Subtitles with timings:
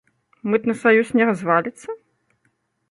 [0.53, 1.89] Мытны саюз не разваліцца?